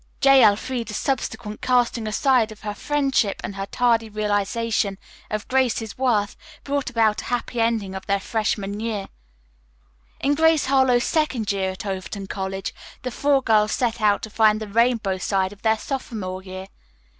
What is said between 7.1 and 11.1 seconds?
a happy ending of their freshman year. In "Grace Harlowe's